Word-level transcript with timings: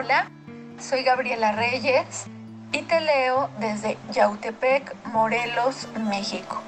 Hola, 0.00 0.30
soy 0.78 1.02
Gabriela 1.02 1.50
Reyes 1.50 2.26
y 2.70 2.82
te 2.82 3.00
leo 3.00 3.50
desde 3.58 3.98
Yautepec, 4.12 4.94
Morelos, 5.06 5.88
México, 6.08 6.62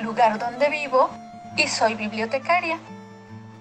lugar 0.00 0.40
donde 0.40 0.68
vivo 0.68 1.08
y 1.56 1.68
soy 1.68 1.94
bibliotecaria. 1.94 2.80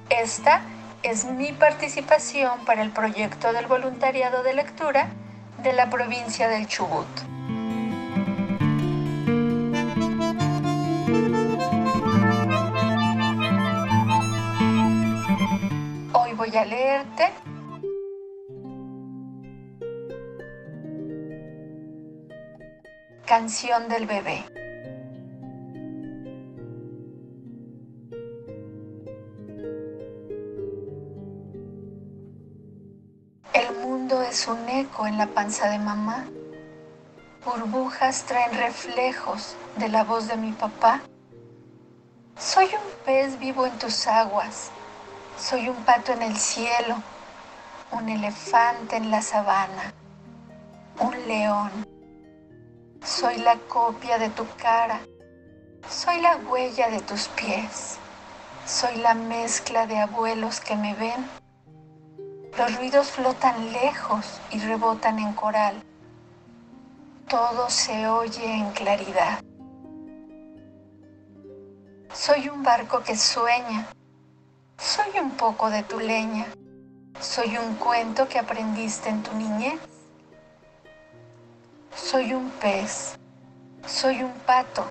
Esta 0.09 0.61
es 1.03 1.25
mi 1.25 1.51
participación 1.53 2.65
para 2.65 2.81
el 2.81 2.89
proyecto 2.89 3.53
del 3.53 3.67
voluntariado 3.67 4.41
de 4.41 4.55
lectura 4.55 5.09
de 5.61 5.73
la 5.73 5.91
provincia 5.91 6.47
del 6.47 6.65
Chubut. 6.65 7.05
Hoy 16.11 16.33
voy 16.33 16.57
a 16.57 16.65
leerte 16.65 17.50
Canción 23.31 23.87
del 23.87 24.07
bebé. 24.07 24.43
El 33.53 33.77
mundo 33.81 34.21
es 34.21 34.45
un 34.49 34.67
eco 34.67 35.07
en 35.07 35.17
la 35.17 35.27
panza 35.27 35.69
de 35.69 35.79
mamá. 35.79 36.25
Burbujas 37.45 38.25
traen 38.25 38.51
reflejos 38.51 39.55
de 39.77 39.87
la 39.87 40.03
voz 40.03 40.27
de 40.27 40.35
mi 40.35 40.51
papá. 40.51 40.99
Soy 42.37 42.65
un 42.65 43.05
pez 43.05 43.39
vivo 43.39 43.65
en 43.65 43.79
tus 43.79 44.07
aguas. 44.07 44.71
Soy 45.37 45.69
un 45.69 45.77
pato 45.85 46.11
en 46.11 46.23
el 46.23 46.35
cielo. 46.35 47.01
Un 47.91 48.09
elefante 48.09 48.97
en 48.97 49.09
la 49.09 49.21
sabana. 49.21 49.93
Un 50.99 51.15
león. 51.29 51.90
Soy 53.03 53.37
la 53.37 53.57
copia 53.67 54.17
de 54.17 54.29
tu 54.29 54.45
cara. 54.57 55.01
Soy 55.89 56.21
la 56.21 56.37
huella 56.37 56.89
de 56.89 57.01
tus 57.01 57.27
pies. 57.29 57.97
Soy 58.65 58.95
la 58.97 59.13
mezcla 59.13 59.87
de 59.87 59.97
abuelos 59.97 60.59
que 60.59 60.75
me 60.75 60.93
ven 60.95 61.41
los 62.57 62.77
ruidos 62.77 63.07
flotan 63.11 63.71
lejos 63.71 64.41
y 64.51 64.59
rebotan 64.59 65.19
en 65.19 65.33
coral. 65.33 65.81
Todo 67.29 67.69
se 67.69 68.07
oye 68.09 68.43
en 68.43 68.69
claridad. 68.71 69.41
Soy 72.13 72.49
un 72.49 72.61
barco 72.61 73.01
que 73.03 73.15
sueña. 73.15 73.87
Soy 74.77 75.17
un 75.21 75.31
poco 75.31 75.69
de 75.69 75.81
tu 75.83 75.99
leña. 75.99 76.45
Soy 77.21 77.57
un 77.57 77.75
cuento 77.75 78.27
que 78.27 78.37
aprendiste 78.37 79.09
en 79.09 79.23
tu 79.23 79.33
niñez. 79.35 79.79
Soy 81.95 82.33
un 82.33 82.49
pez. 82.51 83.17
Soy 83.85 84.23
un 84.23 84.33
pato. 84.45 84.89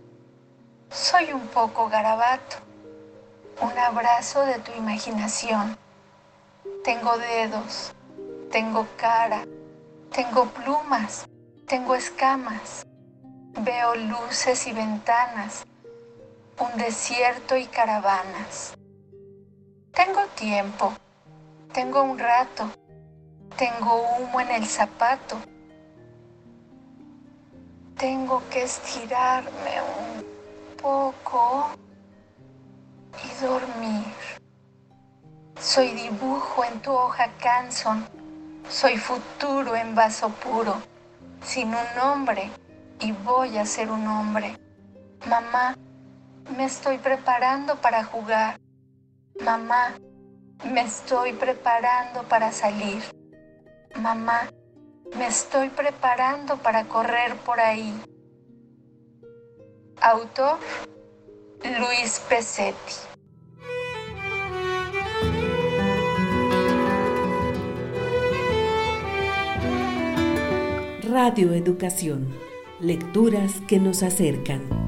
Soy 0.90 1.32
un 1.32 1.46
poco 1.48 1.88
garabato. 1.88 2.56
Un 3.60 3.78
abrazo 3.78 4.44
de 4.46 4.58
tu 4.58 4.72
imaginación 4.72 5.76
tengo 6.82 7.18
dedos, 7.18 7.92
tengo 8.50 8.86
cara, 8.96 9.44
tengo 10.12 10.46
plumas, 10.46 11.26
tengo 11.66 11.94
escamas, 11.94 12.86
veo 13.60 13.94
luces 13.96 14.66
y 14.66 14.72
ventanas, 14.72 15.64
un 16.58 16.78
desierto 16.78 17.56
y 17.56 17.66
caravanas. 17.66 18.74
Tengo 19.92 20.22
tiempo, 20.36 20.94
tengo 21.74 22.02
un 22.02 22.18
rato, 22.18 22.70
tengo 23.56 24.02
humo 24.16 24.40
en 24.40 24.52
el 24.52 24.66
zapato. 24.66 25.36
Tengo 28.00 28.42
que 28.48 28.62
estirarme 28.62 29.82
un 29.98 30.24
poco 30.80 31.66
y 33.22 33.44
dormir. 33.44 34.06
Soy 35.60 35.90
dibujo 35.90 36.64
en 36.64 36.80
tu 36.80 36.92
hoja 36.92 37.30
canson, 37.38 38.08
soy 38.70 38.96
futuro 38.96 39.76
en 39.76 39.94
vaso 39.94 40.30
puro, 40.30 40.80
sin 41.44 41.68
un 41.68 41.84
nombre 41.94 42.50
y 43.00 43.12
voy 43.12 43.58
a 43.58 43.66
ser 43.66 43.90
un 43.90 44.06
hombre. 44.08 44.56
Mamá, 45.28 45.76
me 46.56 46.64
estoy 46.64 46.96
preparando 46.96 47.76
para 47.82 48.02
jugar. 48.04 48.58
Mamá, 49.44 49.92
me 50.64 50.80
estoy 50.80 51.34
preparando 51.34 52.22
para 52.22 52.50
salir. 52.50 53.02
Mamá, 53.94 54.48
me 55.16 55.26
estoy 55.26 55.68
preparando 55.70 56.56
para 56.58 56.84
correr 56.86 57.36
por 57.44 57.60
ahí. 57.60 57.92
Autor 60.00 60.58
Luis 61.62 62.20
Pesetti. 62.28 63.10
Radio 71.10 71.52
Educación. 71.52 72.32
Lecturas 72.78 73.60
que 73.66 73.78
nos 73.78 74.02
acercan. 74.02 74.79